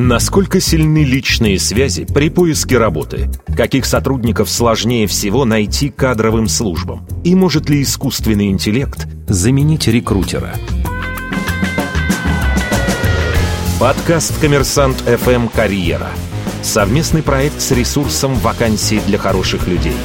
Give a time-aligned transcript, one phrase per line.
[0.00, 3.28] Насколько сильны личные связи при поиске работы?
[3.56, 7.04] Каких сотрудников сложнее всего найти кадровым службам?
[7.24, 10.54] И может ли искусственный интеллект заменить рекрутера?
[13.80, 15.48] Подкаст «Коммерсант ФМ.
[15.48, 16.10] Карьера».
[16.62, 19.96] Совместный проект с ресурсом «Вакансии для хороших людей».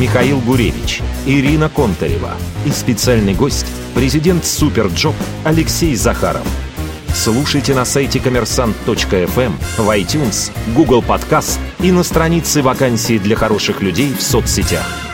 [0.00, 2.32] Михаил Гуревич, Ирина Контарева
[2.64, 5.14] и специальный гость– президент SuperJob
[5.44, 6.46] Алексей Захаров–
[7.14, 14.12] Слушайте на сайте коммерсант.фм, в iTunes, Google Подкаст и на странице вакансий для хороших людей
[14.12, 15.11] в соцсетях.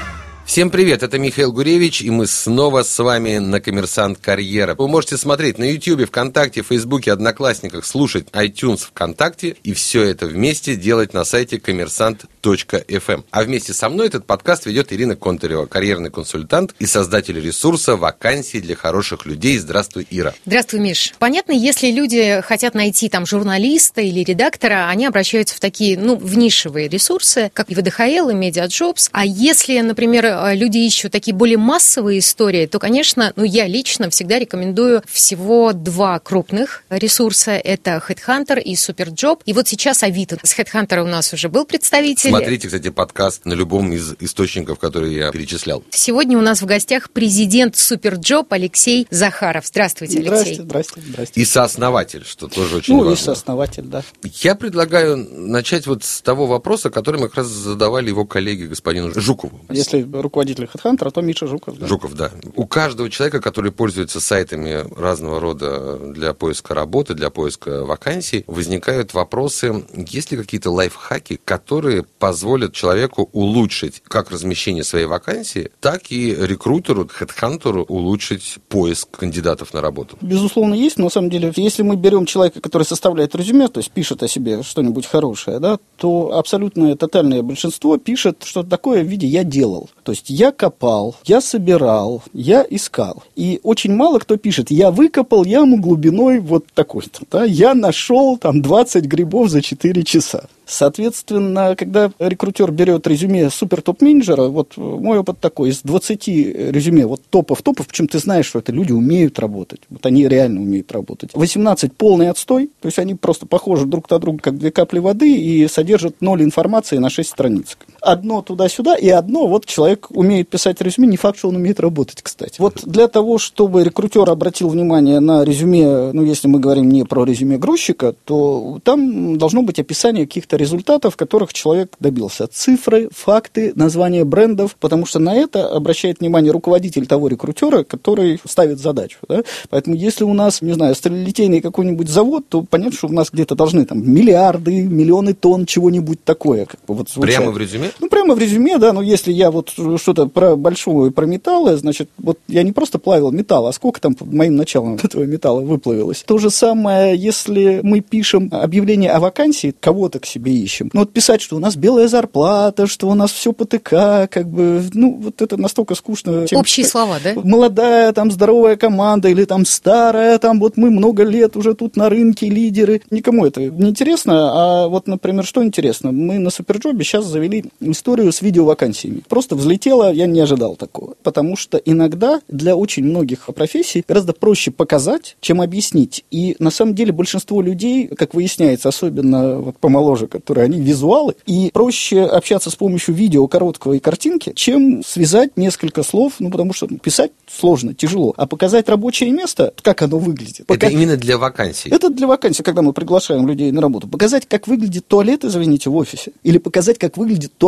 [0.48, 4.74] Всем привет, это Михаил Гуревич, и мы снова с вами на «Коммерсант Карьера».
[4.74, 10.74] Вы можете смотреть на YouTube, ВКонтакте, Фейсбуке, Одноклассниках, слушать iTunes ВКонтакте, и все это вместе
[10.74, 13.24] делать на сайте коммерсант.фм.
[13.30, 18.58] А вместе со мной этот подкаст ведет Ирина Контарева, карьерный консультант и создатель ресурса «Вакансии
[18.58, 19.58] для хороших людей».
[19.58, 20.32] Здравствуй, Ира.
[20.46, 21.12] Здравствуй, Миш.
[21.18, 26.38] Понятно, если люди хотят найти там журналиста или редактора, они обращаются в такие, ну, в
[26.38, 29.10] нишевые ресурсы, как и ВДХЛ, и Медиаджобс.
[29.12, 34.38] А если, например, люди ищут такие более массовые истории, то, конечно, ну, я лично всегда
[34.38, 37.52] рекомендую всего два крупных ресурса.
[37.52, 39.40] Это Headhunter и Superjob.
[39.44, 40.38] И вот сейчас Авито.
[40.42, 42.30] С Headhunter у нас уже был представитель.
[42.30, 45.82] Смотрите, кстати, подкаст на любом из источников, которые я перечислял.
[45.90, 49.66] Сегодня у нас в гостях президент Superjob Алексей Захаров.
[49.66, 50.28] Здравствуйте, Алексей.
[50.28, 51.40] Здравствуйте, здравствуйте, здравствуйте.
[51.40, 53.10] И сооснователь, что тоже очень ну, важно.
[53.10, 54.02] Ну, и сооснователь, да.
[54.42, 59.12] Я предлагаю начать вот с того вопроса, который мы как раз задавали его коллеге господину
[59.18, 59.60] Жукову.
[59.70, 61.78] Если руководитель HeadHunter, а то Миша Жуков.
[61.78, 61.86] Да.
[61.86, 62.30] Жуков, да.
[62.54, 69.14] У каждого человека, который пользуется сайтами разного рода для поиска работы, для поиска вакансий, возникают
[69.14, 76.34] вопросы, есть ли какие-то лайфхаки, которые позволят человеку улучшить как размещение своей вакансии, так и
[76.34, 80.18] рекрутеру, HeadHunter улучшить поиск кандидатов на работу?
[80.20, 83.90] Безусловно, есть, но на самом деле, если мы берем человека, который составляет резюме, то есть
[83.90, 89.26] пишет о себе что-нибудь хорошее, да, то абсолютное тотальное большинство пишет что-то такое в виде
[89.26, 89.88] «я делал».
[90.04, 93.22] То есть я копал, я собирал, я искал.
[93.36, 98.62] И очень мало кто пишет, я выкопал яму глубиной вот такой-то, да, я нашел там
[98.62, 100.48] 20 грибов за 4 часа.
[100.66, 107.22] Соответственно, когда рекрутер берет резюме супер топ-менеджера, вот мой опыт такой, из 20 резюме вот
[107.30, 111.30] топов-топов, причем ты знаешь, что это люди умеют работать, вот они реально умеют работать.
[111.32, 115.34] 18 полный отстой, то есть они просто похожи друг на друга, как две капли воды,
[115.34, 117.78] и содержат ноль информации на 6 страниц.
[118.00, 122.22] Одно туда-сюда, и одно, вот человек умеет писать резюме, не факт, что он умеет работать,
[122.22, 122.54] кстати.
[122.58, 127.24] Вот для того, чтобы рекрутер обратил внимание на резюме, ну, если мы говорим не про
[127.24, 132.46] резюме грузчика, то там должно быть описание каких-то результатов, которых человек добился.
[132.46, 138.78] Цифры, факты, название брендов, потому что на это обращает внимание руководитель того рекрутера, который ставит
[138.78, 139.18] задачу.
[139.28, 139.42] Да?
[139.70, 143.54] Поэтому если у нас, не знаю, сталелитейный какой-нибудь завод, то понятно, что у нас где-то
[143.54, 146.66] должны там миллиарды, миллионы тонн чего-нибудь такое.
[146.66, 147.87] Как бы, вот, прямо в резюме?
[148.00, 151.76] Ну, прямо в резюме, да, но если я вот что-то про большого и про металлы,
[151.76, 156.24] значит, вот я не просто плавил металл, а сколько там моим началом этого металла выплавилось.
[156.26, 160.90] То же самое, если мы пишем объявление о вакансии, кого-то к себе ищем.
[160.92, 164.48] Но вот писать, что у нас белая зарплата, что у нас все по ТК, как
[164.48, 166.46] бы, ну, вот это настолько скучно.
[166.46, 167.34] Чем Общие слова, да?
[167.42, 172.08] Молодая, там, здоровая команда, или там старая, там, вот мы много лет уже тут на
[172.08, 173.02] рынке лидеры.
[173.10, 176.12] Никому это не интересно, а вот, например, что интересно?
[176.12, 179.22] Мы на Суперджобе сейчас завели историю с видеовакансиями.
[179.28, 181.14] Просто взлетело, я не ожидал такого.
[181.22, 186.24] Потому что иногда для очень многих профессий гораздо проще показать, чем объяснить.
[186.30, 191.70] И на самом деле большинство людей, как выясняется, особенно вот помоложе, которые они визуалы, и
[191.72, 196.86] проще общаться с помощью видео короткого и картинки, чем связать несколько слов, ну, потому что
[196.86, 200.60] писать сложно, тяжело, а показать рабочее место, как оно выглядит.
[200.60, 200.88] Это Пока...
[200.88, 201.90] именно для вакансий?
[201.90, 204.08] Это для вакансий, когда мы приглашаем людей на работу.
[204.08, 207.67] Показать, как выглядит туалет, извините, в офисе, или показать, как выглядит туалет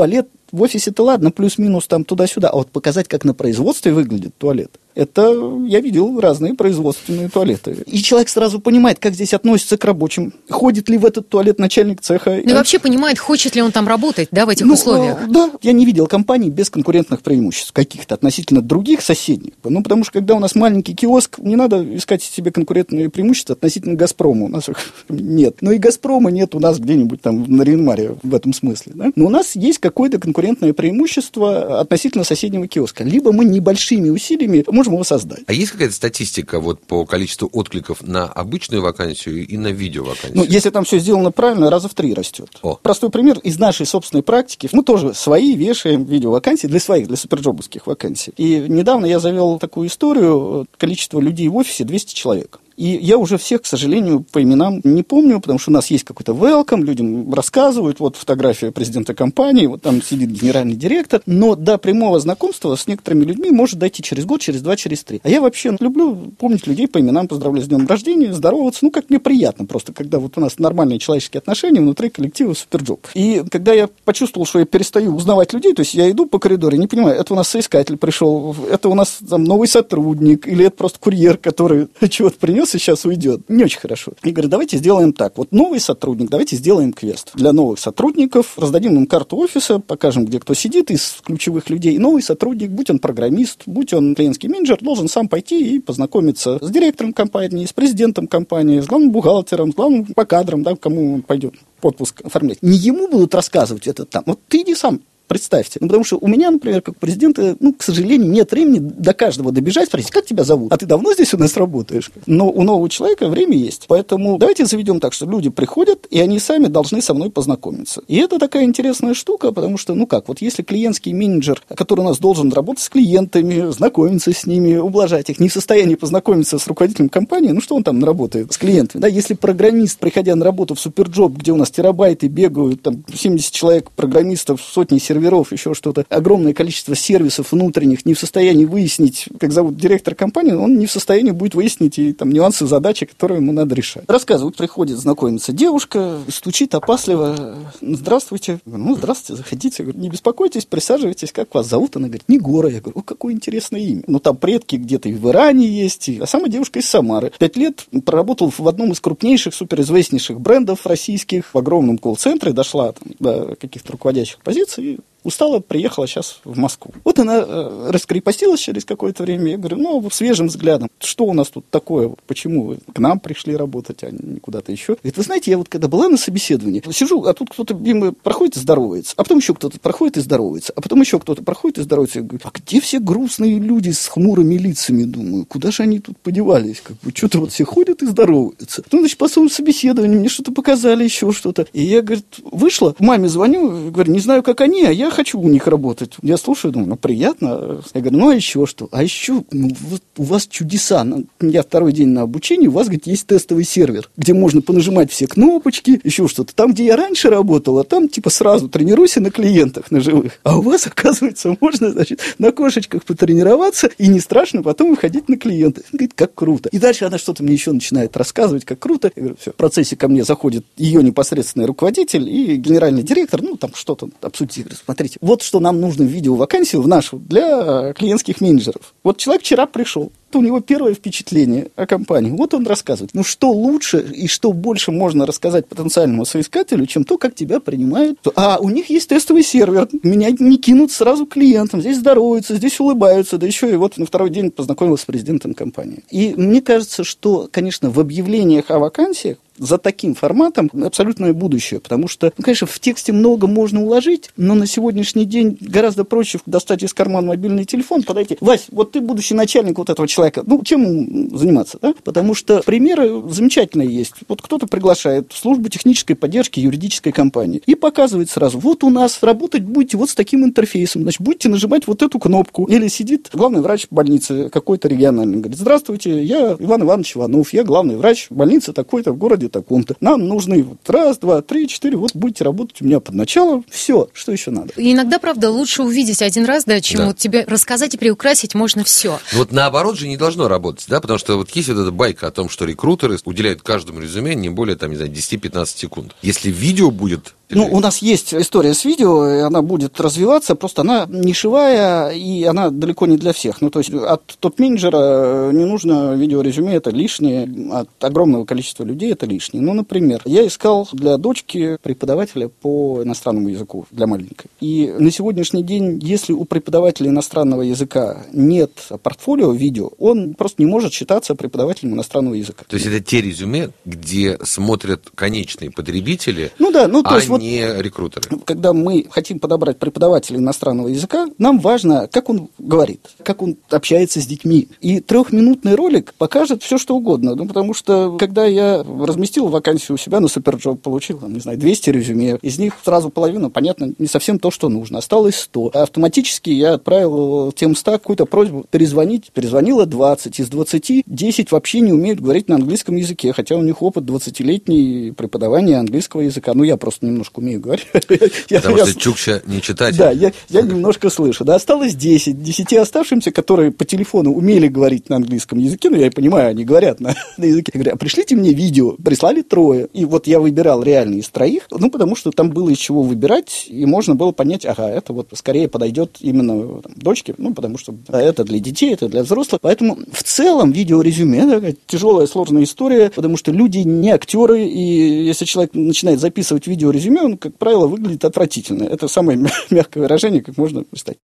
[0.52, 5.58] в офисе-то ладно, плюс-минус там туда-сюда, а вот показать, как на производстве выглядит туалет, это
[5.66, 7.76] я видел разные производственные туалеты.
[7.86, 10.32] И человек сразу понимает, как здесь относится к рабочим.
[10.48, 12.40] Ходит ли в этот туалет начальник цеха.
[12.42, 15.18] Ну и вообще понимает, хочет ли он там работать, да, в этих ну, условиях.
[15.22, 19.52] Э, да, я не видел компаний без конкурентных преимуществ каких-то относительно других соседних.
[19.64, 23.94] Ну, потому что когда у нас маленький киоск, не надо искать себе конкурентные преимущества относительно
[23.94, 24.46] Газпрома.
[24.46, 24.78] У нас их
[25.08, 25.56] нет.
[25.60, 28.92] Но и Газпрома нет у нас где-нибудь там на Ринмаре в этом смысле.
[28.94, 29.12] Да?
[29.16, 33.04] Но у нас есть какое-то конкурентное преимущество относительно соседнего киоска.
[33.04, 35.40] Либо мы небольшими усилиями можем его создать.
[35.46, 40.36] А есть какая-то статистика вот по количеству откликов на обычную вакансию и на видеовакансию?
[40.36, 42.48] Ну, если там все сделано правильно, раза в три растет.
[42.62, 42.78] О.
[42.82, 44.70] Простой пример из нашей собственной практики.
[44.72, 48.32] Мы тоже свои вешаем видеовакансии для своих, для суперджобовских вакансий.
[48.38, 52.59] И недавно я завел такую историю, количество людей в офисе 200 человек.
[52.80, 56.04] И я уже всех, к сожалению, по именам не помню, потому что у нас есть
[56.04, 61.76] какой-то welcome, людям рассказывают, вот фотография президента компании, вот там сидит генеральный директор, но до
[61.76, 65.20] прямого знакомства с некоторыми людьми может дойти через год, через два, через три.
[65.22, 69.10] А я вообще люблю помнить людей по именам, поздравлять с днем рождения, здороваться, ну, как
[69.10, 73.08] мне приятно просто, когда вот у нас нормальные человеческие отношения внутри коллектива SuperJob.
[73.12, 76.76] И когда я почувствовал, что я перестаю узнавать людей, то есть я иду по коридору,
[76.76, 80.76] не понимаю, это у нас соискатель пришел, это у нас там новый сотрудник, или это
[80.76, 83.42] просто курьер, который чего-то принес и сейчас уйдет.
[83.48, 84.12] Не очень хорошо.
[84.22, 85.38] И говорю, давайте сделаем так.
[85.38, 87.30] Вот новый сотрудник, давайте сделаем квест.
[87.34, 91.98] Для новых сотрудников раздадим им карту офиса, покажем, где кто сидит из ключевых людей.
[91.98, 96.70] Новый сотрудник, будь он программист, будь он клиентский менеджер, должен сам пойти и познакомиться с
[96.70, 101.22] директором компании, с президентом компании, с главным бухгалтером, с главным по кадрам, да, кому он
[101.22, 102.62] пойдет отпуск оформлять.
[102.62, 104.22] Не ему будут рассказывать это там.
[104.26, 105.78] Вот ты иди сам Представьте.
[105.80, 109.52] Ну, потому что у меня, например, как президента, ну, к сожалению, нет времени до каждого
[109.52, 110.72] добежать, спросить, как тебя зовут?
[110.72, 112.10] А ты давно здесь у нас работаешь?
[112.26, 113.84] Но у нового человека время есть.
[113.86, 118.02] Поэтому давайте заведем так, что люди приходят, и они сами должны со мной познакомиться.
[118.08, 122.08] И это такая интересная штука, потому что, ну как, вот если клиентский менеджер, который у
[122.08, 126.66] нас должен работать с клиентами, знакомиться с ними, ублажать их, не в состоянии познакомиться с
[126.66, 129.00] руководителем компании, ну что он там работает с клиентами?
[129.00, 133.52] Да, если программист, приходя на работу в Superjob, где у нас терабайты бегают, там 70
[133.52, 139.26] человек программистов, сотни серверов, серверов, еще что-то, огромное количество сервисов внутренних, не в состоянии выяснить,
[139.38, 143.38] как зовут директор компании, он не в состоянии будет выяснить и там нюансы задачи, которые
[143.38, 144.04] ему надо решать.
[144.08, 148.60] Рассказывают, приходит знакомиться девушка, стучит опасливо, здравствуйте.
[148.64, 149.76] Ну, здравствуйте, заходите.
[149.78, 151.96] Я говорю, не беспокойтесь, присаживайтесь, как вас зовут?
[151.96, 152.70] Она говорит, Негора.
[152.70, 154.02] Я говорю, о, какое интересное имя.
[154.06, 157.32] Ну, там предки где-то и в Иране есть, а сама девушка из Самары.
[157.38, 163.12] Пять лет проработал в одном из крупнейших, суперизвестнейших брендов российских, в огромном колл-центре, дошла там,
[163.18, 166.92] до каких-то руководящих позиций, устала, приехала сейчас в Москву.
[167.04, 169.52] Вот она э, раскрепостилась через какое-то время.
[169.52, 173.56] Я говорю, ну, свежим взглядом, что у нас тут такое, почему вы к нам пришли
[173.56, 174.94] работать, а не куда-то еще.
[174.94, 178.56] Говорит, вы знаете, я вот когда была на собеседовании, сижу, а тут кто-то мимо проходит
[178.56, 181.82] и здоровается, а потом еще кто-то проходит и здоровается, а потом еще кто-то проходит и
[181.82, 182.20] здоровается.
[182.20, 186.18] Я говорю, а где все грустные люди с хмурыми лицами, думаю, куда же они тут
[186.18, 188.82] подевались, как бы, что-то вот все ходят и здороваются.
[188.82, 191.66] Потом, значит, по своему собеседованию мне что-то показали, еще что-то.
[191.72, 195.48] И я, говорит, вышла, маме звоню, говорю, не знаю, как они, а я хочу у
[195.48, 196.14] них работать.
[196.22, 197.82] Я слушаю, думаю, ну, приятно.
[197.94, 198.88] Я говорю, ну, а еще что?
[198.92, 201.04] А еще, ну, вот у вас чудеса.
[201.04, 205.10] Ну, я второй день на обучении, у вас, говорит, есть тестовый сервер, где можно понажимать
[205.10, 206.54] все кнопочки, еще что-то.
[206.54, 210.38] Там, где я раньше работала, там, типа, сразу тренируйся на клиентах, на живых.
[210.42, 215.36] А у вас, оказывается, можно, значит, на кошечках потренироваться, и не страшно потом выходить на
[215.36, 215.82] клиента.
[215.92, 216.68] Говорит, как круто.
[216.70, 219.10] И дальше она что-то мне еще начинает рассказывать, как круто.
[219.14, 219.52] Я говорю, все.
[219.52, 224.56] В процессе ко мне заходит ее непосредственный руководитель и генеральный директор, ну, там что-то обсудить.
[224.58, 228.94] Я говорю, смотрите, вот что нам нужно в видеовакансию в нашу для клиентских менеджеров.
[229.02, 232.30] Вот человек вчера пришел, у него первое впечатление о компании.
[232.30, 233.12] Вот он рассказывает.
[233.14, 238.18] Ну, что лучше и что больше можно рассказать потенциальному соискателю, чем то, как тебя принимают.
[238.36, 239.88] А у них есть тестовый сервер.
[240.02, 241.80] Меня не кинут сразу клиентам.
[241.80, 243.38] Здесь здороваются, здесь улыбаются.
[243.38, 246.04] Да еще и вот на второй день познакомился с президентом компании.
[246.10, 252.08] И мне кажется, что, конечно, в объявлениях о вакансиях за таким форматом абсолютное будущее, потому
[252.08, 256.82] что, ну, конечно, в тексте много можно уложить, но на сегодняшний день гораздо проще достать
[256.82, 258.38] из кармана мобильный телефон, подойти.
[258.40, 261.94] Вась, вот ты будущий начальник вот этого человека, ну, чем заниматься, да?
[262.02, 264.14] Потому что примеры замечательные есть.
[264.28, 269.22] Вот кто-то приглашает в службу технической поддержки юридической компании и показывает сразу, вот у нас
[269.22, 272.64] работать будете вот с таким интерфейсом, значит, будете нажимать вот эту кнопку.
[272.64, 277.96] Или сидит главный врач больницы какой-то региональный, говорит, здравствуйте, я Иван Иванович Иванов, я главный
[277.96, 279.96] врач больницы такой-то в городе таком-то.
[280.00, 283.62] Нам нужны вот раз, два, три, четыре, вот будете работать у меня под начало.
[283.70, 284.72] Все, что еще надо.
[284.76, 287.06] И иногда, правда, лучше увидеть один раз, да, чем да.
[287.08, 289.18] вот тебе рассказать и приукрасить можно все.
[289.32, 292.30] Вот наоборот же не должно работать, да, потому что вот есть вот эта байка о
[292.30, 296.14] том, что рекрутеры уделяют каждому резюме не более, там, не знаю, 10-15 секунд.
[296.22, 300.82] Если видео будет ну, у нас есть история с видео, и она будет развиваться, просто
[300.82, 303.60] она нишевая, и она далеко не для всех.
[303.60, 309.26] Ну, то есть от топ-менеджера не нужно видеорезюме, это лишнее, от огромного количества людей это
[309.26, 309.62] лишнее.
[309.62, 314.46] Ну, например, я искал для дочки преподавателя по иностранному языку для маленькой.
[314.60, 318.70] И на сегодняшний день, если у преподавателя иностранного языка нет
[319.02, 322.64] портфолио видео, он просто не может считаться преподавателем иностранного языка.
[322.68, 327.28] То есть это те резюме, где смотрят конечные потребители, ну да, ну то а есть
[327.28, 328.38] вот не рекрутеры.
[328.44, 334.20] Когда мы хотим подобрать преподавателя иностранного языка, нам важно, как он говорит, как он общается
[334.20, 334.68] с детьми.
[334.80, 337.34] И трехминутный ролик покажет все, что угодно.
[337.34, 341.90] Ну, потому что, когда я разместил вакансию у себя на Superjob, получил, не знаю, 200
[341.90, 344.98] резюме, из них сразу половина, понятно, не совсем то, что нужно.
[344.98, 345.68] Осталось 100.
[345.68, 349.30] Автоматически я отправил тем 100 какую-то просьбу перезвонить.
[349.32, 350.40] Перезвонило 20.
[350.40, 355.12] Из 20 10 вообще не умеют говорить на английском языке, хотя у них опыт 20-летний
[355.16, 356.52] преподавания английского языка.
[356.54, 357.86] Ну, я просто немножко умею говорить.
[358.48, 359.98] Потому что Чукча не читатель.
[359.98, 361.44] Да, я, я немножко слышу.
[361.44, 362.42] Да, осталось 10.
[362.42, 367.00] 10 оставшимся, которые по телефону умели говорить на английском языке, ну, я понимаю, они говорят
[367.00, 367.72] на, на языке.
[367.74, 368.92] Я говорю, а пришлите мне видео.
[368.92, 369.88] Прислали трое.
[369.92, 373.66] И вот я выбирал реально из троих, ну, потому что там было из чего выбирать,
[373.68, 377.94] и можно было понять, ага, это вот скорее подойдет именно там, дочке, ну, потому что
[378.08, 379.60] это для детей, это для взрослых.
[379.62, 385.44] Поэтому в целом видеорезюме такая тяжелая, сложная история, потому что люди не актеры, и если
[385.44, 388.84] человек начинает записывать видеорезюме, он, как правило, выглядит отвратительно.
[388.84, 389.38] Это самое
[389.70, 391.18] мягкое выражение, как можно представить.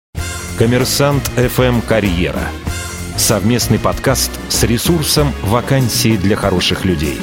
[0.58, 2.48] Коммерсант FM Карьера.
[3.16, 7.18] Совместный подкаст с ресурсом «Вакансии для хороших людей».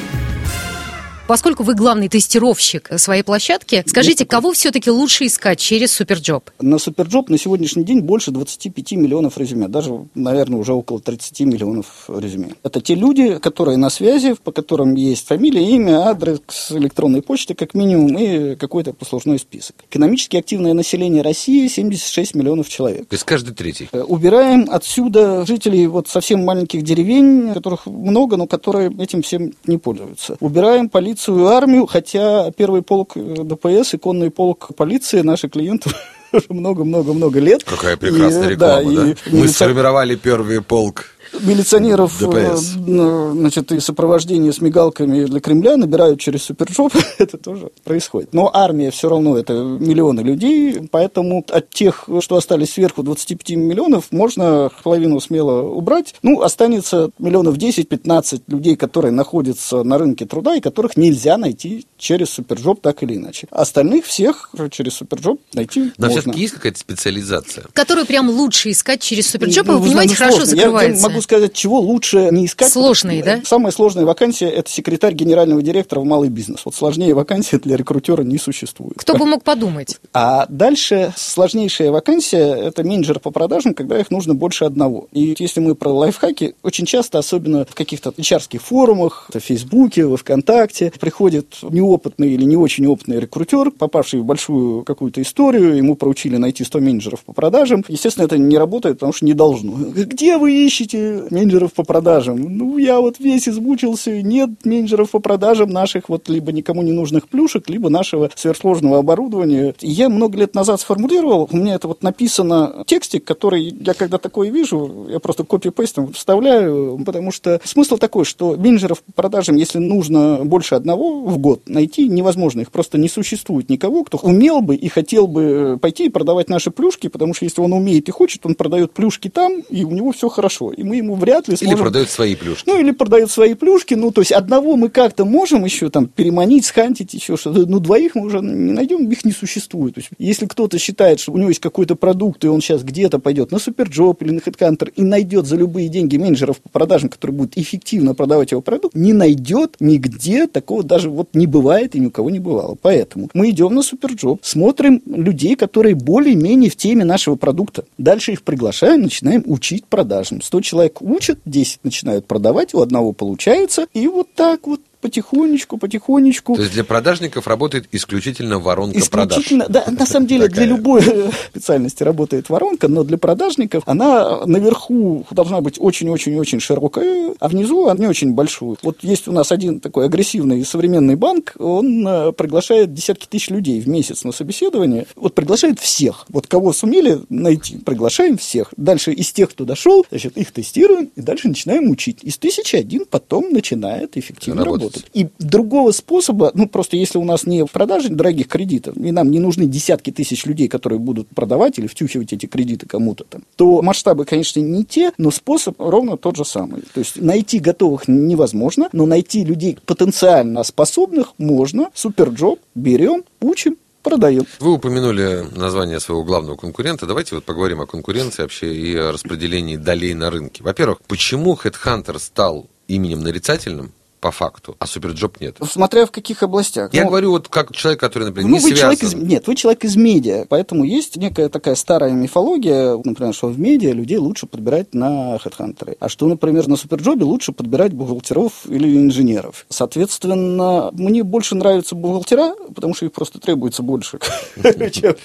[1.26, 6.50] Поскольку вы главный тестировщик своей площадки, скажите, кого все-таки лучше искать через Superjob?
[6.60, 11.86] На Superjob на сегодняшний день больше 25 миллионов резюме, даже, наверное, уже около 30 миллионов
[12.08, 12.50] резюме.
[12.62, 16.40] Это те люди, которые на связи, по которым есть фамилия, имя, адрес
[16.70, 19.76] электронной почты, как минимум, и какой-то послужной список.
[19.88, 23.08] Экономически активное население России 76 миллионов человек.
[23.08, 23.88] То есть каждый третий.
[23.92, 29.78] Э, убираем отсюда жителей вот совсем маленьких деревень, которых много, но которые этим всем не
[29.78, 30.36] пользуются.
[30.40, 35.48] Убираем полицию полицию и армию, хотя первый полк э, ДПС и конный полк полиции наши
[35.48, 35.90] клиенты
[36.32, 37.62] уже много-много-много лет.
[37.64, 39.02] Какая прекрасная и, реклама, да?
[39.02, 39.10] да?
[39.10, 42.74] И, Мы сформировали первый полк милиционеров ДПС.
[42.86, 48.32] Э, значит, и сопровождение с мигалками для Кремля набирают через суперджоп, это тоже происходит.
[48.32, 54.06] Но армия все равно это миллионы людей, поэтому от тех, что остались сверху 25 миллионов,
[54.10, 56.14] можно половину смело убрать.
[56.22, 62.30] Ну, останется миллионов 10-15 людей, которые находятся на рынке труда и которых нельзя найти через
[62.30, 63.46] суперджоп так или иначе.
[63.50, 66.20] Остальных всех через суперджоп найти Но можно.
[66.20, 67.64] все-таки есть какая-то специализация?
[67.72, 70.56] Которую прям лучше искать через суперджоп, ну, вы понимаете, хорошо сложно.
[70.56, 71.02] закрывается.
[71.02, 72.70] Я могу сказать, чего лучше не искать.
[72.70, 73.40] Сложные, да?
[73.44, 76.60] Самая сложная вакансия– это секретарь генерального директора в малый бизнес.
[76.64, 78.94] Вот сложнее вакансии для рекрутера не существует.
[78.96, 79.98] Кто бы мог подумать?
[80.16, 85.08] А дальше сложнейшая вакансия– это менеджер по продажам, когда их нужно больше одного.
[85.12, 90.16] И если мы про лайфхаки, очень часто, особенно в каких-то hr форумах, в Фейсбуке, во
[90.16, 96.36] Вконтакте, приходит неопытный или не очень опытный рекрутер, попавший в большую какую-то историю, ему поручили
[96.36, 97.84] найти 100 менеджеров по продажам.
[97.88, 99.72] Естественно, это не работает, потому что не должно.
[99.72, 102.40] Где вы ищете менеджеров по продажам.
[102.40, 107.28] Ну, я вот весь измучился, нет менеджеров по продажам наших вот либо никому не нужных
[107.28, 109.74] плюшек, либо нашего сверхсложного оборудования.
[109.80, 114.50] Я много лет назад сформулировал, у меня это вот написано текстик, который я когда такое
[114.50, 120.40] вижу, я просто копи-пейстом вставляю, потому что смысл такой, что менеджеров по продажам, если нужно
[120.44, 124.88] больше одного в год, найти невозможно, их просто не существует никого, кто умел бы и
[124.88, 128.54] хотел бы пойти и продавать наши плюшки, потому что если он умеет и хочет, он
[128.54, 130.72] продает плюшки там, и у него все хорошо.
[130.72, 131.76] И мы ему вряд ли сможем...
[131.76, 132.68] Или продают свои плюшки.
[132.68, 133.94] Ну, или продают свои плюшки.
[133.94, 137.66] Ну, то есть, одного мы как-то можем еще там переманить, схантить, еще что-то.
[137.66, 139.94] Но двоих мы уже не найдем, их не существует.
[139.94, 143.18] То есть, если кто-то считает, что у него есть какой-то продукт, и он сейчас где-то
[143.18, 147.36] пойдет на Superjob или на HeadHunter и найдет за любые деньги менеджеров по продажам, которые
[147.36, 152.06] будут эффективно продавать его продукт, не найдет нигде такого даже вот не бывает и ни
[152.06, 152.76] у кого не бывало.
[152.80, 157.84] Поэтому мы идем на Superjob, смотрим людей, которые более-менее в теме нашего продукта.
[157.98, 160.42] Дальше их приглашаем, начинаем учить продажам.
[160.42, 165.76] 100 человек человек учат, 10 начинают продавать, у одного получается, и вот так вот потихонечку,
[165.76, 166.54] потихонечку.
[166.54, 169.84] То есть для продажников работает исключительно воронка исключительно, продаж.
[169.84, 171.02] Да, на самом деле для любой
[171.50, 178.00] специальности работает воронка, но для продажников она наверху должна быть очень-очень-очень широкая, а внизу она
[178.00, 178.78] не очень большую.
[178.82, 183.82] Вот есть у нас один такой агрессивный современный банк, он э, приглашает десятки тысяч людей
[183.82, 185.04] в месяц на собеседование.
[185.16, 186.24] Вот приглашает всех.
[186.30, 188.72] Вот кого сумели найти, приглашаем всех.
[188.78, 192.20] Дальше из тех, кто дошел, значит, их тестируем, и дальше начинаем учить.
[192.22, 194.93] Из тысячи один потом начинает эффективно работать работать.
[195.12, 199.30] И другого способа, ну, просто если у нас не в продаже дорогих кредитов, и нам
[199.30, 203.82] не нужны десятки тысяч людей, которые будут продавать или втюхивать эти кредиты кому-то там, то
[203.82, 206.82] масштабы, конечно, не те, но способ ровно тот же самый.
[206.92, 211.88] То есть найти готовых невозможно, но найти людей потенциально способных можно.
[211.94, 214.46] Superjob, берем, учим, продаем.
[214.60, 217.06] Вы упомянули название своего главного конкурента.
[217.06, 220.62] Давайте вот поговорим о конкуренции вообще и о распределении долей на рынке.
[220.62, 223.92] Во-первых, почему HeadHunter стал именем нарицательным?
[224.24, 225.58] По факту, а Superjob нет.
[225.70, 226.94] Смотря в каких областях.
[226.94, 228.96] Я Ну, говорю вот как человек, который, например, Ну, не вы связан.
[228.96, 229.12] человек из...
[229.12, 233.92] Нет, вы человек из медиа, поэтому есть некая такая старая мифология, например, что в медиа
[233.92, 238.64] людей лучше подбирать на HeadHunter е, а что, например, на Superjob е лучше подбирать бухгалтеров
[238.66, 239.66] или инженеров.
[239.68, 244.20] Соответственно, мне больше нравятся бухгалтера, потому что их просто требуется больше,
[244.90, 245.16] чем.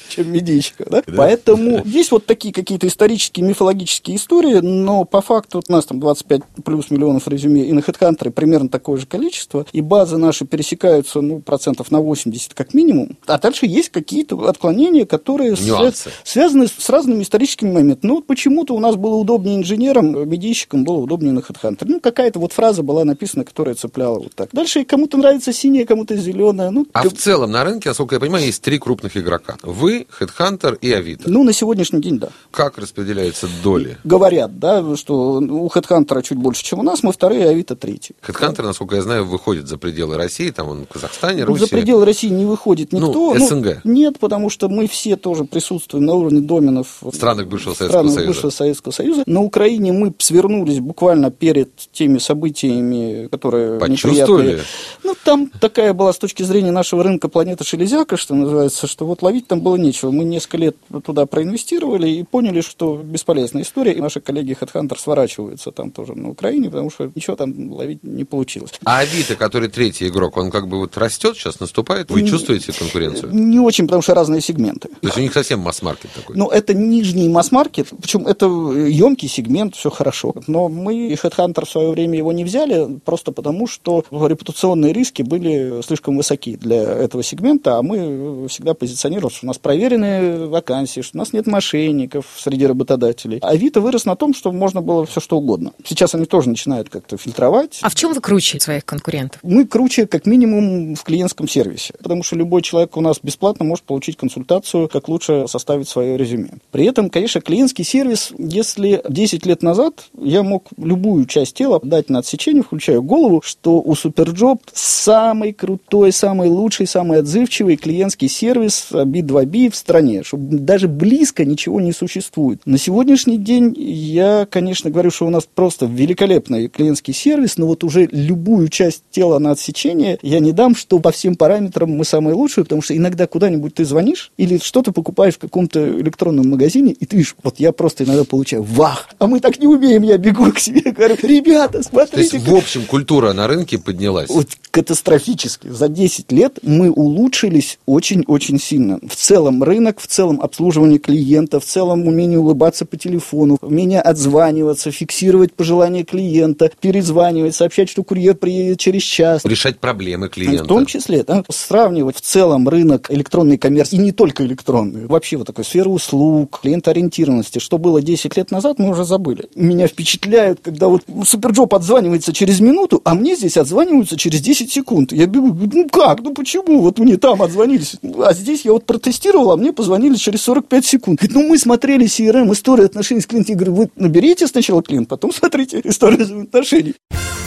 [0.89, 1.03] Да?
[1.15, 6.41] Поэтому есть вот такие какие-то исторические, мифологические истории, но по факту у нас там 25
[6.65, 11.41] плюс миллионов резюме, и на HeadHunter примерно такое же количество, и базы наши пересекаются, ну,
[11.41, 13.17] процентов на 80 как минимум.
[13.27, 16.09] А дальше есть какие-то отклонения, которые Нюансы.
[16.23, 18.09] связаны с, с разными историческими моментами.
[18.09, 21.83] Ну, вот почему-то у нас было удобнее инженерам, медийщикам было удобнее на HeadHunter.
[21.85, 24.49] Ну, какая-то вот фраза была написана, которая цепляла вот так.
[24.53, 26.71] Дальше кому-то нравится синяя, кому-то зеленая.
[26.71, 29.57] Ну, А как- в целом на рынке, насколько я понимаю, есть три крупных игрока.
[29.61, 31.29] Вы, Headhunter и Авито.
[31.29, 32.29] ну, на сегодняшний день, да.
[32.49, 33.97] Как распределяются доли?
[34.03, 38.15] Говорят, да, что у HeadHunter чуть больше, чем у нас, мы вторые, а Авито третий.
[38.25, 41.65] Headhunter, насколько я знаю, выходит за пределы России, там он в Казахстане, Ну, Руси.
[41.65, 43.35] За пределы России не выходит Ну, никто.
[43.37, 43.81] СНГ.
[43.83, 48.13] нет, потому что мы все тоже присутствуем на уровне доменов В странах бывшего Советского странах
[48.13, 48.27] Союза.
[48.27, 49.23] бывшего Советского Союза.
[49.25, 54.41] На Украине мы свернулись буквально перед теми событиями, которые Почувствовали?
[54.43, 54.65] неприятные.
[55.03, 59.21] Ну, там такая была с точки зрения нашего рынка планета Шелезяка, что называется, что вот
[59.21, 60.11] ловить там было нечего.
[60.11, 63.93] Мы несколько лет туда проинвестировали и поняли, что бесполезная история.
[63.93, 68.23] И наши коллеги Headhunter сворачиваются там тоже на Украине, потому что ничего там ловить не
[68.23, 68.58] получилось.
[68.83, 72.09] А Авито, который третий игрок, он как бы вот растет сейчас, наступает?
[72.09, 73.33] Вы чувствуете конкуренцию?
[73.33, 74.89] Не очень, потому что разные сегменты.
[74.89, 76.35] То есть у них совсем масс-маркет такой.
[76.35, 80.33] Ну, это нижний масс-маркет, причем это емкий сегмент, все хорошо.
[80.47, 85.21] Но мы и Headhunter в свое время его не взяли, просто потому что репутационные риски
[85.21, 91.01] были слишком высоки для этого сегмента, а мы всегда позиционировали, что у нас проверенные вакансии,
[91.01, 93.39] что у нас нет мошенников среди работодателей.
[93.41, 95.73] Авито вырос на том, что можно было все что угодно.
[95.85, 97.79] Сейчас они тоже начинают как-то фильтровать.
[97.81, 99.39] А в чем вы круче своих конкурентов?
[99.43, 103.85] Мы круче, как минимум, в клиентском сервисе, потому что любой человек у нас бесплатно может
[103.85, 106.49] получить консультацию, как лучше составить свое резюме.
[106.71, 112.09] При этом, конечно, клиентский сервис, если 10 лет назад я мог любую часть тела дать
[112.09, 118.87] на отсечение, включая голову, что у Superjob самый крутой, самый лучший, самый отзывчивый клиентский сервис
[118.91, 122.61] B2B в стране, что даже близко ничего не существует.
[122.65, 127.83] На сегодняшний день я, конечно, говорю, что у нас просто великолепный клиентский сервис, но вот
[127.83, 128.07] уже
[128.39, 132.63] любую часть тела на отсечение я не дам, что по всем параметрам мы самые лучшие,
[132.63, 137.17] потому что иногда куда-нибудь ты звонишь или что-то покупаешь в каком-то электронном магазине, и ты
[137.17, 140.59] видишь, вот я просто иногда получаю вах, а мы так не умеем, я бегу к
[140.59, 144.29] себе, говорю, ребята, То есть, смотрите, в общем, культура на рынке поднялась.
[144.29, 145.67] вот катастрофически.
[145.67, 148.99] За 10 лет мы улучшились очень-очень сильно.
[149.05, 154.91] В целом рынок, в целом обслуживание клиента, в целом умение улыбаться по телефону, умение отзваниваться,
[154.91, 159.45] фиксировать пожелания клиента, перезванивать, сообщать, что курьер приедет через час.
[159.45, 160.63] Решать проблемы клиента.
[160.63, 165.37] В том числе, да, сравнивать в целом рынок электронной коммерции, и не только электронной, вообще
[165.37, 169.49] вот такой сферы услуг, клиентоориентированности, что было 10 лет назад, мы уже забыли.
[169.55, 175.11] Меня впечатляют, когда вот Superjob отзванивается через минуту, а мне здесь отзваниваются через 10 секунд.
[175.11, 179.51] Я бегу, ну как, ну почему, вот мне там отзвонились, а здесь я вот протестировал,
[179.51, 181.19] а мне позвонили через 45 секунд.
[181.19, 185.09] Говорит, ну мы смотрели CRM, историю отношений с клиентом, я говорю, вы наберите сначала клиент,
[185.09, 186.95] потом смотрите историю отношений.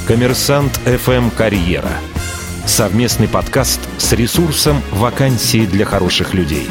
[0.06, 1.92] Коммерсант FM Карьера.
[2.66, 6.68] Совместный подкаст с ресурсом «Вакансии для хороших людей».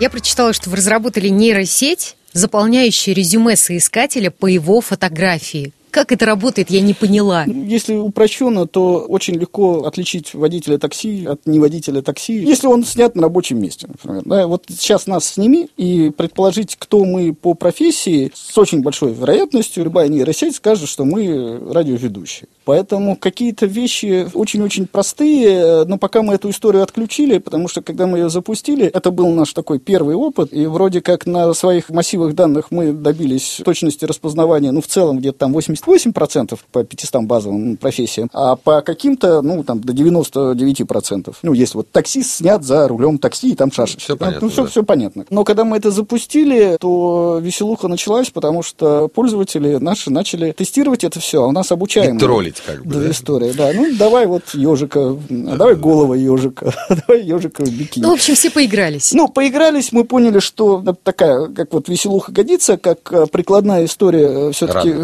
[0.00, 5.72] Я прочитала, что вы разработали нейросеть, заполняющую резюме соискателя по его фотографии.
[5.90, 7.44] Как это работает, я не поняла.
[7.44, 13.22] Если упрощенно, то очень легко отличить водителя такси от неводителя такси, если он снят на
[13.22, 14.22] рабочем месте, например.
[14.24, 19.84] Да, вот сейчас нас сними и предположить, кто мы по профессии, с очень большой вероятностью
[19.84, 22.48] любая нейросеть скажет, что мы радиоведущие.
[22.64, 28.18] Поэтому какие-то вещи очень-очень простые, но пока мы эту историю отключили, потому что когда мы
[28.18, 32.70] ее запустили, это был наш такой первый опыт, и вроде как на своих массивах данных
[32.70, 35.54] мы добились точности распознавания, ну, в целом где-то там
[35.86, 41.34] 88% по 500 базовым профессиям, а по каким-то, ну, там, до 99%.
[41.42, 44.00] Ну, если вот таксист снят за рулем такси, и там шашечка.
[44.00, 44.68] Всё Да, понятно, ну, все, да.
[44.68, 45.24] все понятно.
[45.30, 51.20] Но когда мы это запустили, то веселуха началась, потому что пользователи наши начали тестировать это
[51.20, 52.16] все, а у нас обучаемые.
[52.16, 53.10] И троллить как бы, Да, да?
[53.10, 53.72] история, да.
[53.74, 58.04] Ну, давай вот ежика, а давай голова ежика, давай ежика в бикини.
[58.04, 59.12] Ну, в общем, все поигрались.
[59.12, 64.94] Ну, поигрались, мы поняли, что такая, как вот веселуха годится, как э, прикладная история все-таки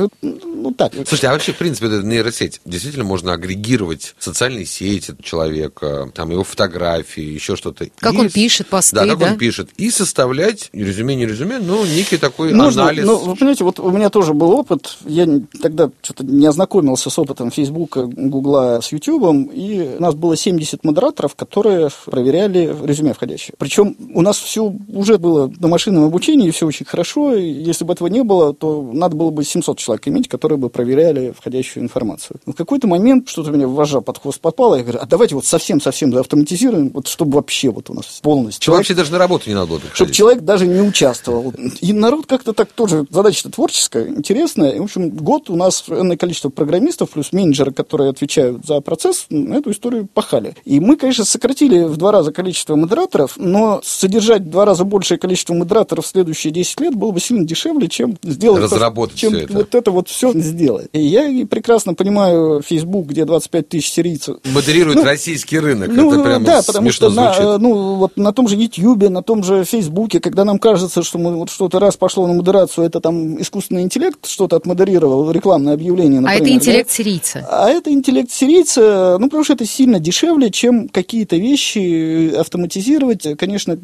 [0.64, 0.92] ну так.
[0.94, 6.42] Слушайте, а вообще, в принципе, эта нейросеть, действительно можно агрегировать социальные сети человека, там его
[6.42, 7.86] фотографии, еще что-то.
[7.98, 9.26] Как И он пишет посты, Да, как да?
[9.32, 9.68] он пишет.
[9.76, 13.04] И составлять, резюме, не резюме, но некий такой Нужно, анализ.
[13.04, 15.26] ну, вы понимаете, вот у меня тоже был опыт, я
[15.60, 20.82] тогда что-то не ознакомился с опытом Фейсбука, Гугла, с Ютубом, и у нас было 70
[20.84, 23.54] модераторов, которые проверяли резюме входящее.
[23.58, 27.92] Причем у нас все уже было на машинном обучении, все очень хорошо, и если бы
[27.92, 32.40] этого не было, то надо было бы 700 человек иметь, которые бы проверяли входящую информацию.
[32.46, 35.46] Но в какой-то момент что-то меня вожа под хвост попало, я говорю, а давайте вот
[35.46, 38.62] совсем-совсем автоматизируем, вот чтобы вообще вот у нас полностью.
[38.62, 41.52] Что вообще даже на работу не надо было Чтобы человек даже не участвовал.
[41.80, 44.70] И народ как-то так тоже, задача-то творческая, интересная.
[44.70, 49.26] И, в общем, год у нас энное количество программистов, плюс менеджеры, которые отвечают за процесс,
[49.30, 50.56] на эту историю пахали.
[50.64, 55.18] И мы, конечно, сократили в два раза количество модераторов, но содержать в два раза большее
[55.18, 58.60] количество модераторов в следующие 10 лет было бы сильно дешевле, чем сделать...
[58.60, 59.52] то, Разработать чем всё это.
[59.52, 60.88] вот это вот все сделать.
[60.92, 65.88] И я прекрасно понимаю Facebook, где 25 тысяч сирийцев, Модерирует Ну, российский рынок.
[65.92, 67.40] ну, это прямо да, потому что на, звучит.
[67.42, 71.18] э, ну, вот на том же Ютьюбе, на том же Фейсбуке, когда нам кажется, что
[71.18, 76.18] мы вот что-то раз пошло на модерацию, это там искусственный интеллект что-то отмодерировал, рекламное объявление,
[76.18, 76.42] А например.
[76.42, 76.94] это интеллект да?
[76.94, 77.46] сирийца.
[77.50, 83.26] А это интеллект сирийца, ну, потому что это сильно дешевле, чем какие-то вещи автоматизировать.
[83.38, 83.76] Конечно,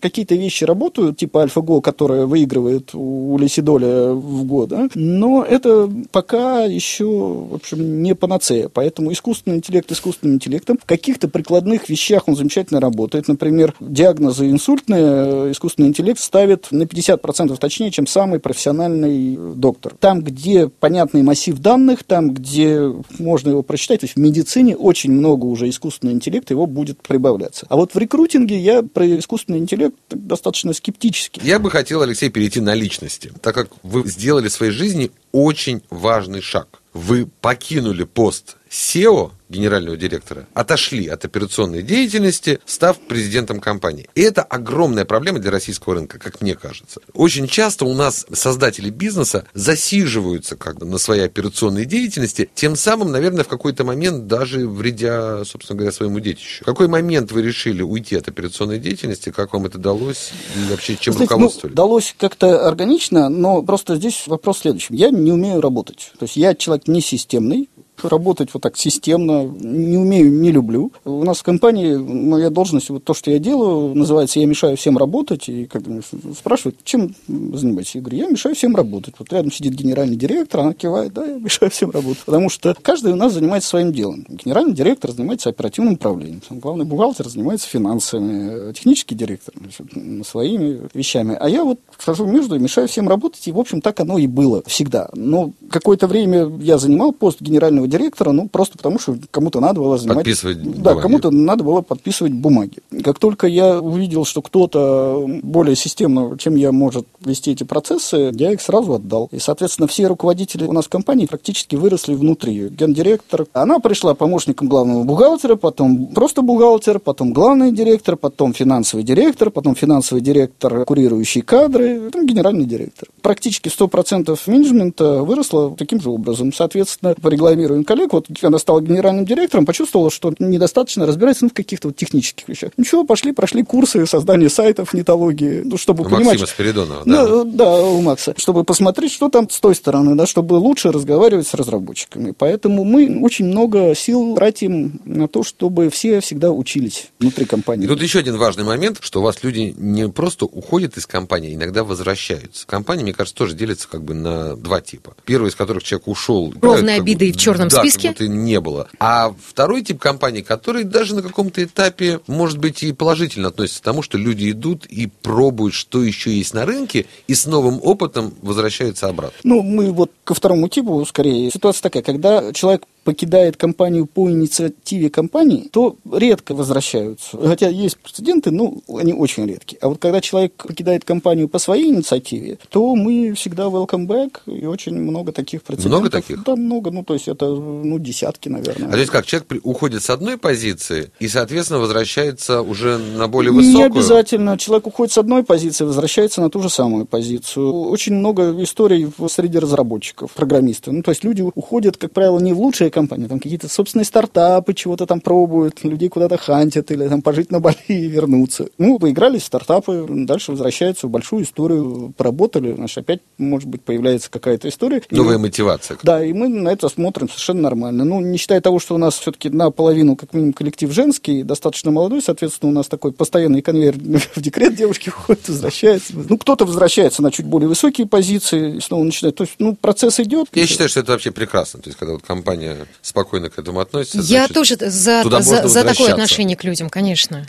[0.00, 4.88] какие-то вещи работают, типа AlphaGo, которая выигрывает у Лисидоля в год, да?
[4.94, 8.68] но это пока еще, в общем, не панацея.
[8.68, 10.78] Поэтому искусственный интеллект искусственным интеллектом.
[10.78, 13.28] В каких-то прикладных вещах он замечательно работает.
[13.28, 19.94] Например, диагнозы инсультные э, искусственный интеллект ставит на 50% точнее, чем самый профессиональный доктор.
[19.98, 25.12] Там, где понятный массив данных, там, где можно его прочитать, то есть в медицине очень
[25.12, 27.66] много уже искусственного интеллекта, его будет прибавляться.
[27.68, 31.40] А вот в рекрутинге я про искусственный интеллект достаточно скептически.
[31.44, 35.82] Я бы хотел, Алексей, перейти на личности, так как вы сделали в своей жизни очень
[35.90, 36.80] важный шаг.
[36.92, 44.08] Вы покинули пост SEO, генерального директора, отошли от операционной деятельности, став президентом компании.
[44.14, 47.00] И это огромная проблема для российского рынка, как мне кажется.
[47.14, 53.10] Очень часто у нас создатели бизнеса засиживаются как бы на своей операционной деятельности, тем самым,
[53.12, 56.62] наверное, в какой-то момент даже вредя, собственно говоря, своему детищу.
[56.62, 60.96] В какой момент вы решили уйти от операционной деятельности, как вам это далось и вообще
[60.96, 61.76] чем Знаете, ну, руководствовались?
[61.76, 64.94] далось как-то органично, но просто здесь вопрос в следующем.
[64.94, 66.12] Я не умею работать.
[66.18, 67.68] То есть я человек не системный,
[68.02, 70.92] работать вот так системно не умею, не люблю.
[71.04, 74.98] У нас в компании моя должность, вот то, что я делаю, называется «Я мешаю всем
[74.98, 75.48] работать».
[75.48, 76.00] И меня
[76.36, 77.94] спрашивают, чем занимаетесь?
[77.94, 79.14] Я говорю, я мешаю всем работать.
[79.18, 82.24] Вот рядом сидит генеральный директор, она кивает, да, я мешаю всем работать.
[82.24, 84.24] Потому что каждый у нас занимается своим делом.
[84.28, 86.40] Генеральный директор занимается оперативным управлением.
[86.50, 88.72] Главный бухгалтер занимается финансами.
[88.72, 91.36] Технический директор значит, своими вещами.
[91.38, 93.46] А я вот хожу между и мешаю всем работать.
[93.48, 95.08] И, в общем, так оно и было всегда.
[95.14, 99.98] Но какое-то время я занимал пост генерального директора, ну, просто потому что кому-то надо было
[99.98, 100.18] занимать...
[100.18, 101.00] Подписывать Да, бумаги.
[101.02, 102.78] кому-то надо было подписывать бумаги.
[103.02, 108.52] Как только я увидел, что кто-то более системно, чем я, может вести эти процессы, я
[108.52, 109.28] их сразу отдал.
[109.32, 112.68] И, соответственно, все руководители у нас в компании практически выросли внутри.
[112.68, 119.50] Гендиректор, она пришла помощником главного бухгалтера, потом просто бухгалтер, потом главный директор, потом финансовый директор,
[119.50, 123.08] потом финансовый директор, курирующий кадры, потом генеральный директор.
[123.22, 126.52] Практически 100% менеджмента выросло таким же образом.
[126.52, 131.54] Соответственно, по регламированию коллег, вот она стала генеральным директором, почувствовала, что недостаточно разбирается ну, в
[131.54, 132.70] каких-то вот технических вещах.
[132.76, 136.40] Ничего, пошли, прошли курсы создания сайтов, нетологии, ну, чтобы У понимать...
[136.40, 137.26] Максима Спиридонова, да.
[137.26, 138.34] Да, да, у Макса.
[138.36, 142.34] Чтобы посмотреть, что там с той стороны, да, чтобы лучше разговаривать с разработчиками.
[142.36, 147.84] Поэтому мы очень много сил тратим на то, чтобы все всегда учились внутри компании.
[147.84, 151.52] И тут еще один важный момент, что у вас люди не просто уходят из компании,
[151.52, 152.66] а иногда возвращаются.
[152.66, 155.14] Компания, мне кажется, тоже делится как бы на два типа.
[155.24, 156.52] Первый из которых человек ушел.
[156.60, 158.08] Ровные как бы- обиды и в черном да, списке.
[158.08, 158.88] как будто и не было.
[158.98, 163.84] А второй тип компаний, который даже на каком-то этапе, может быть, и положительно относится к
[163.84, 168.34] тому, что люди идут и пробуют, что еще есть на рынке, и с новым опытом
[168.42, 169.38] возвращаются обратно.
[169.42, 171.50] Ну, мы вот ко второму типу скорее.
[171.50, 177.38] Ситуация такая, когда человек покидает компанию по инициативе компании, то редко возвращаются.
[177.38, 179.78] Хотя есть прецеденты, но они очень редкие.
[179.80, 184.66] А вот когда человек покидает компанию по своей инициативе, то мы всегда welcome back, и
[184.66, 186.00] очень много таких прецедентов.
[186.00, 186.44] Много таких?
[186.44, 186.90] Да, много.
[186.90, 188.88] Ну, то есть это ну, десятки, наверное.
[188.88, 193.52] А то есть как, человек уходит с одной позиции и, соответственно, возвращается уже на более
[193.52, 193.76] высокую?
[193.76, 194.58] Не обязательно.
[194.58, 197.72] Человек уходит с одной позиции, возвращается на ту же самую позицию.
[197.72, 200.94] Очень много историй среди разработчиков, программистов.
[200.94, 204.74] Ну, то есть люди уходят, как правило, не в лучшие компании, там какие-то собственные стартапы
[204.74, 208.68] чего-то там пробуют, людей куда-то хантят или там пожить на Бали и вернуться.
[208.78, 214.30] Ну, поиграли в стартапы, дальше возвращаются в большую историю, поработали, значит, опять, может быть, появляется
[214.30, 215.02] какая-то история.
[215.10, 215.98] Новая и, мотивация.
[216.02, 218.04] Да, и мы на это смотрим совершенно нормально.
[218.04, 222.22] Ну, не считая того, что у нас все-таки наполовину, как минимум, коллектив женский, достаточно молодой,
[222.22, 223.96] соответственно, у нас такой постоянный конвейер
[224.34, 226.12] в декрет девушки уходят, возвращаются.
[226.14, 229.36] Ну, кто-то возвращается на чуть более высокие позиции, снова начинает.
[229.36, 230.48] То есть, ну, процесс идет.
[230.52, 231.80] Я считаю, что это вообще прекрасно.
[231.80, 234.18] То есть, когда вот компания спокойно к этому относится.
[234.18, 237.46] Я значит, тоже за, за, за такое отношение к людям, конечно.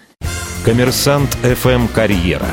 [0.63, 2.49] Коммерсант FM Карьера.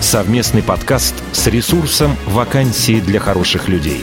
[0.00, 4.02] Совместный подкаст с ресурсом «Вакансии для хороших людей».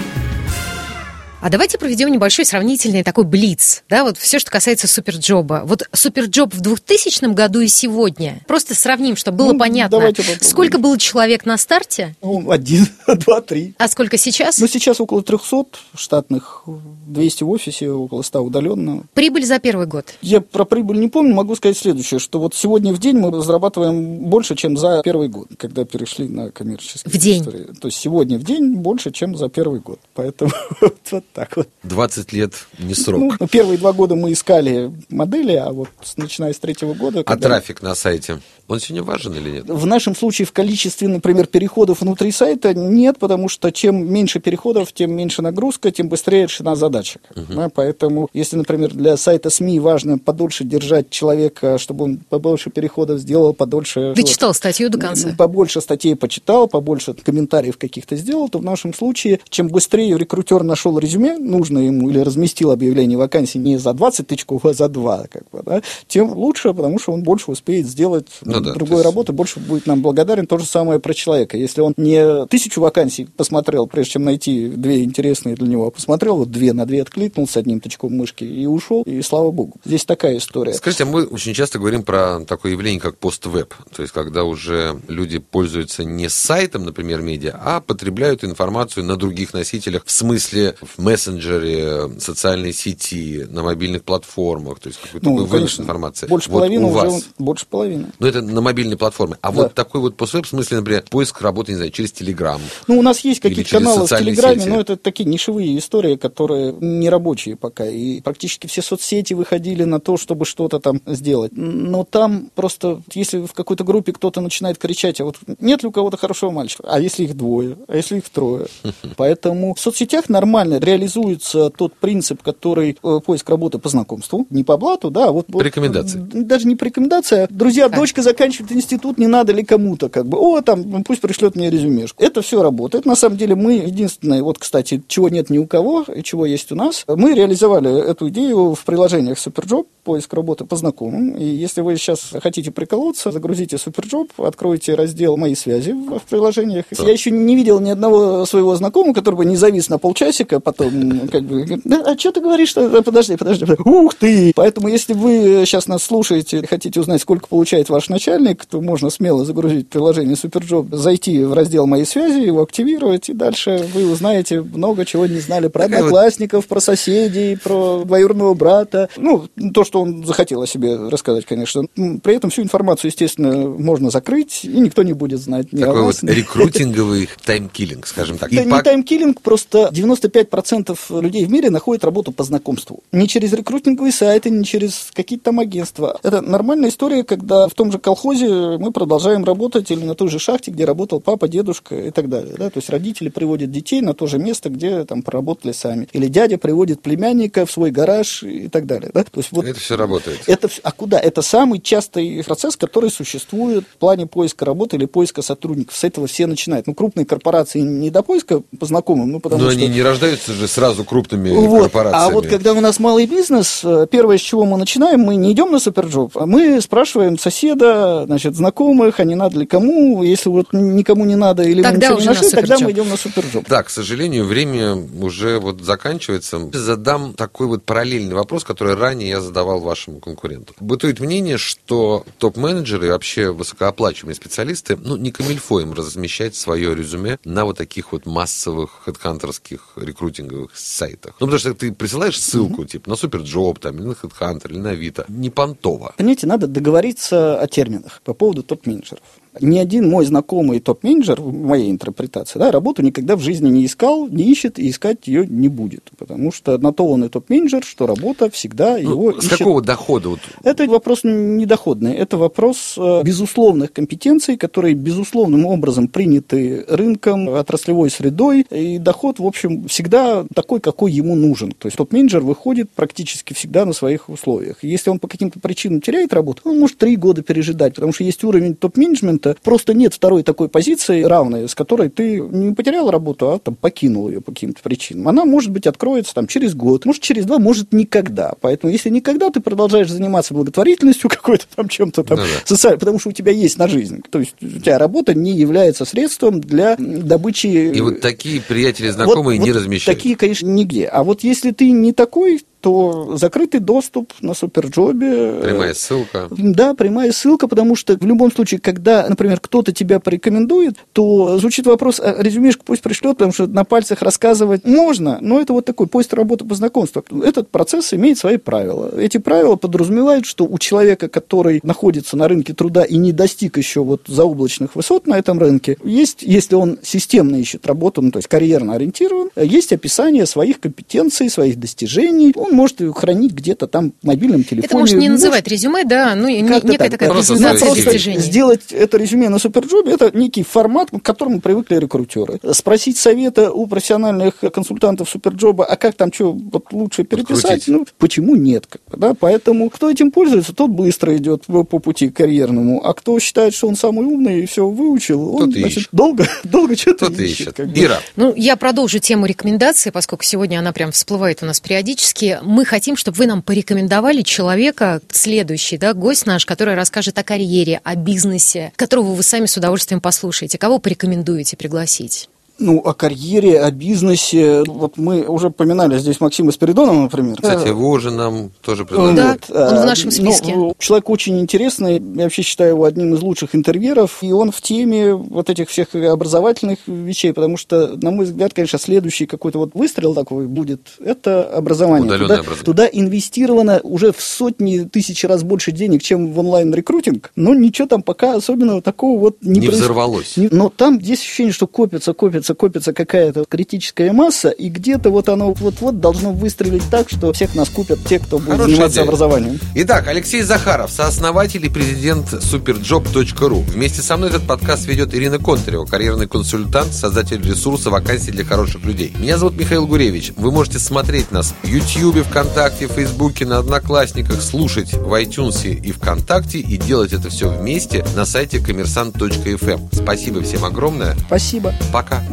[1.43, 5.63] А давайте проведем небольшой сравнительный такой блиц, да, вот все, что касается суперджоба.
[5.65, 8.39] Вот суперджоб в 2000 году и сегодня.
[8.47, 10.13] Просто сравним, чтобы было ну, понятно.
[10.39, 12.15] Сколько было человек на старте?
[12.21, 12.87] Ну, один,
[13.25, 13.73] два, три.
[13.77, 14.57] А сколько сейчас?
[14.59, 16.63] Ну, сейчас около 300 штатных,
[17.07, 19.03] 200 в офисе, около 100 удаленно.
[19.13, 20.13] Прибыль за первый год?
[20.21, 24.15] Я про прибыль не помню, могу сказать следующее, что вот сегодня в день мы зарабатываем
[24.29, 27.41] больше, чем за первый год, когда перешли на коммерческие В день?
[27.41, 27.67] Истории.
[27.81, 29.99] То есть сегодня в день больше, чем за первый год.
[30.13, 30.51] Поэтому
[31.11, 31.69] вот так вот.
[31.83, 33.35] 20 лет не срок.
[33.39, 37.23] Ну, первые два года мы искали модели, а вот начиная с третьего года...
[37.25, 39.65] А трафик на сайте, он сегодня важен или нет?
[39.67, 44.93] В нашем случае в количестве, например, переходов внутри сайта нет, потому что чем меньше переходов,
[44.93, 47.19] тем меньше нагрузка, тем быстрее решена задача.
[47.35, 47.53] Угу.
[47.53, 53.19] Да, поэтому, если, например, для сайта СМИ важно подольше держать человека, чтобы он побольше переходов
[53.19, 54.13] сделал, подольше...
[54.15, 55.35] Дочитал вот, статью до конца.
[55.37, 60.97] Побольше статей почитал, побольше комментариев каких-то сделал, то в нашем случае, чем быстрее рекрутер нашел
[60.97, 65.43] резюме, нужно ему или разместил объявление вакансии не за 20 тычков, а за 2, как
[65.51, 68.27] бы, да, тем лучше, потому что он больше успеет сделать
[68.59, 69.05] ну, да, другой есть...
[69.05, 70.47] работы, больше будет нам благодарен.
[70.47, 71.57] То же самое про человека.
[71.57, 76.37] Если он не тысячу вакансий посмотрел, прежде чем найти две интересные для него, а посмотрел,
[76.37, 79.75] вот две на две откликнул с одним тычком мышки и ушел, и слава богу.
[79.85, 80.73] Здесь такая история.
[80.73, 84.99] Скажите, а мы очень часто говорим про такое явление, как пост-веб, то есть когда уже
[85.07, 91.01] люди пользуются не сайтом, например, медиа, а потребляют информацию на других носителях, в смысле в
[91.01, 96.27] мессенджере, социальной сети, на мобильных платформах, то есть какой-то ну, вынос информации.
[96.27, 97.13] Больше вот половины у вас.
[97.13, 98.07] уже, больше половины.
[98.19, 99.37] Но это на мобильной платформе.
[99.41, 99.63] А да.
[99.63, 102.61] вот такой вот поствеб, в смысле, например, поиск работы, не знаю, через Телеграм.
[102.87, 104.69] Ну, у нас есть какие-то каналы в Телеграме, сети.
[104.69, 107.85] но это такие нишевые истории, которые не рабочие пока.
[107.85, 111.51] И практически все соцсети выходили на то, чтобы что-то там сделать.
[111.55, 115.91] Но там просто, если в какой-то группе кто-то начинает кричать, а вот нет ли у
[115.91, 116.83] кого-то хорошего мальчика?
[116.87, 117.77] А если их двое?
[117.87, 118.67] А если их трое?
[119.17, 124.77] Поэтому в соцсетях нормально реализуется тот принцип, который э, поиск работы по знакомству, не по
[124.77, 125.47] блату, да, а вот...
[125.47, 126.19] По рекомендации.
[126.19, 130.37] Даже не по рекомендации, а друзья, дочка заканчивает институт, не надо ли кому-то, как бы,
[130.37, 132.21] о, там, ну, пусть пришлет мне резюмешку.
[132.21, 133.05] Это все работает.
[133.05, 136.71] На самом деле мы единственное, вот, кстати, чего нет ни у кого, и чего есть
[136.71, 141.37] у нас, мы реализовали эту идею в приложениях Superjob, поиск работы по знакомым.
[141.37, 146.85] И если вы сейчас хотите приколоться, загрузите Superjob, откройте раздел «Мои связи» в, в приложениях.
[146.91, 147.03] Да.
[147.03, 151.27] Я еще не видел ни одного своего знакомого, который бы не завис на полчасика, потом
[151.31, 152.73] как бы, да, а что ты говоришь?
[152.73, 153.89] Подожди, подожди, подожди.
[153.89, 154.51] Ух ты!
[154.55, 158.22] Поэтому, если вы сейчас нас слушаете хотите узнать, сколько получает ваш начальник,
[158.65, 163.87] то можно смело загрузить приложение Superjob, зайти в раздел «Мои связи», его активировать, и дальше
[163.93, 166.67] вы узнаете много чего не знали про Такая одноклассников, вот...
[166.67, 169.09] про соседей, про двоюродного брата.
[169.17, 171.83] Ну, то, что он захотел о себе рассказать, конечно.
[171.95, 176.23] При этом всю информацию, естественно, можно закрыть, и никто не будет знать ни Такой вот
[176.23, 178.51] рекрутинговый таймкиллинг, скажем так.
[178.51, 183.03] Это не таймкиллинг, просто 95% людей в мире находят работу по знакомству.
[183.11, 186.19] Не через рекрутинговые сайты, не через какие-то там агентства.
[186.23, 190.37] Это нормальная история, когда в том же колхозе мы продолжаем работать или на той же
[190.37, 192.55] шахте, где работал папа, дедушка и так далее.
[192.57, 192.69] Да?
[192.69, 196.07] То есть родители приводят детей на то же место, где там поработали сами.
[196.13, 199.09] Или дядя приводит племянника в свой гараж и так далее.
[199.13, 199.23] Да?
[199.23, 200.41] То есть вот это все работает.
[200.45, 201.19] Это, а куда?
[201.19, 205.95] Это самый частый процесс, который существует в плане поиска работы или поиска сотрудников.
[205.95, 206.85] С этого все начинают.
[206.85, 209.79] Ну, крупные корпорации не до поиска по знакомым, ну, потому Но что...
[209.79, 211.83] они не рождаются же сразу крупными вот.
[211.83, 212.25] корпорациями.
[212.25, 215.51] А вот когда у нас малый бизнес, э, первое, с чего мы начинаем, мы не
[215.51, 220.49] идем на суперджоп, а мы спрашиваем соседа, значит, знакомых, а не надо ли кому, если
[220.49, 223.67] вот никому не надо или тогда мы ничего не нашли, тогда мы идем на суперджоп.
[223.67, 226.69] Да, к сожалению, время уже вот заканчивается.
[226.73, 230.73] Задам такой вот параллельный вопрос, который ранее я задавал вашему конкуренту.
[230.79, 237.37] Бытует мнение, что топ-менеджеры и вообще высокооплачиваемые специалисты, ну, не камильфо им размещать свое резюме
[237.43, 241.35] на вот таких вот массовых хедхантерских рекрутинговых сайтах.
[241.39, 242.85] Ну, потому что ты присылаешь ссылку, угу.
[242.85, 245.25] типа, на Superjob, там, или на HeadHunter, или на Авито.
[245.27, 246.13] Не понтово.
[246.17, 249.21] Понимаете, надо договориться о терминах по поводу топ-менеджеров
[249.61, 254.27] ни один мой знакомый топ-менеджер, в моей интерпретации, да, работу никогда в жизни не искал,
[254.27, 256.11] не ищет и искать ее не будет.
[256.17, 259.59] Потому что на то он и топ-менеджер, что работа всегда ну, его С ищет.
[259.59, 260.29] какого дохода?
[260.29, 260.39] Вот?
[260.63, 262.13] Это вопрос недоходный.
[262.13, 268.65] Это вопрос э, безусловных компетенций, которые безусловным образом приняты рынком, отраслевой средой.
[268.69, 271.71] И доход, в общем, всегда такой, какой ему нужен.
[271.71, 274.77] То есть топ-менеджер выходит практически всегда на своих условиях.
[274.83, 278.43] Если он по каким-то причинам теряет работу, он может три года пережидать, потому что есть
[278.43, 283.51] уровень топ-менеджмента, момента просто нет второй такой позиции равной, с которой ты не потерял работу,
[283.51, 285.27] а там покинул ее по каким-то причинам.
[285.27, 288.53] Она, может быть, откроется там через год, может, через два, может, никогда.
[288.61, 292.65] Поэтому, если никогда, ты продолжаешь заниматься благотворительностью какой-то там, чем-то там, ну, да.
[292.65, 294.21] социальным, потому что у тебя есть на жизнь.
[294.29, 297.67] То есть, у тебя работа не является средством для добычи...
[297.67, 300.17] И вот такие приятели, знакомые вот, не вот размещают.
[300.17, 301.05] Такие, конечно, нигде.
[301.05, 305.31] А вот если ты не такой, то закрытый доступ на Суперджобе.
[305.31, 306.49] Э, прямая ссылка.
[306.51, 311.87] Да, прямая ссылка, потому что в любом случае, когда, например, кто-то тебя порекомендует, то звучит
[311.87, 316.07] вопрос, а резюмешку пусть пришлет, потому что на пальцах рассказывать можно, но это вот такой
[316.07, 317.23] поиск работы по знакомству.
[317.41, 319.17] Этот процесс имеет свои правила.
[319.17, 324.03] Эти правила подразумевают, что у человека, который находится на рынке труда и не достиг еще
[324.03, 328.49] вот заоблачных высот на этом рынке, есть, если он системно ищет работу, ну, то есть
[328.49, 334.27] карьерно ориентирован, есть описание своих компетенций, своих достижений, он может ее хранить где-то там в
[334.27, 334.85] мобильном телефоне.
[334.85, 335.43] Это можно не может...
[335.43, 338.39] называть резюме, да, ну, некая такая презентация достижений.
[338.39, 342.59] Сделать это резюме на Суперджобе, это некий формат, к которому привыкли рекрутеры.
[342.73, 347.87] Спросить совета у профессиональных консультантов Суперджоба, а как там что вот лучше переписать, Открутить.
[347.87, 348.87] ну, почему нет?
[348.87, 349.33] Как бы, да?
[349.39, 353.95] Поэтому кто этим пользуется, тот быстро идет по пути карьерному, а кто считает, что он
[353.95, 356.09] самый умный и все выучил, он, значит, ищет.
[356.11, 357.39] долго, долго что-то ищет.
[357.39, 357.73] ищет.
[357.73, 357.99] Как бы.
[357.99, 358.19] Ира.
[358.35, 363.15] Ну, я продолжу тему рекомендации, поскольку сегодня она прям всплывает у нас периодически мы хотим,
[363.15, 368.91] чтобы вы нам порекомендовали человека, следующий да, гость наш, который расскажет о карьере, о бизнесе,
[368.95, 370.77] которого вы сами с удовольствием послушаете.
[370.77, 372.49] Кого порекомендуете пригласить?
[372.79, 374.83] Ну, о карьере, о бизнесе.
[374.87, 377.55] Вот мы уже поминали здесь Максима Спиридонова, например.
[377.55, 379.59] Кстати, его уже нам тоже предлагали.
[379.69, 380.75] Да, он в нашем ну, списке.
[380.75, 382.15] Ну, человек очень интересный.
[382.15, 384.39] Я вообще считаю его одним из лучших интервьюеров.
[384.41, 388.97] И он в теме вот этих всех образовательных вещей, потому что, на мой взгляд, конечно,
[388.97, 392.31] следующий какой-то вот выстрел такой будет, это образование.
[392.31, 392.83] Туда, образование.
[392.83, 397.51] туда инвестировано уже в сотни тысяч раз больше денег, чем в онлайн-рекрутинг.
[397.55, 399.99] Но ничего там пока особенного такого вот не, не происходит.
[399.99, 400.53] взорвалось.
[400.71, 405.49] Но там есть ощущение, что копится, копится копится, копится какая-то критическая масса, и где-то вот
[405.49, 409.25] оно вот-вот должно выстрелить так, что всех нас купят те, кто будет Хорошая заниматься идея.
[409.25, 409.79] образованием.
[409.95, 413.83] Итак, Алексей Захаров, сооснователь и президент superjob.ru.
[413.91, 419.03] Вместе со мной этот подкаст ведет Ирина Контарева, карьерный консультант, создатель ресурса вакансий для хороших
[419.03, 419.33] людей.
[419.37, 420.53] Меня зовут Михаил Гуревич.
[420.55, 426.79] Вы можете смотреть нас в YouTube, ВКонтакте, Фейсбуке, на Одноклассниках, слушать в iTunes и ВКонтакте
[426.79, 430.09] и делать это все вместе на сайте коммерсант.фм.
[430.11, 431.35] Спасибо всем огромное.
[431.47, 431.93] Спасибо.
[432.11, 432.43] Пока.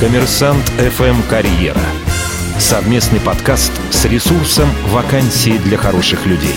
[0.00, 1.80] Коммерсант FM Карьера.
[2.58, 6.54] Совместный подкаст с ресурсом «Вакансии для хороших людей».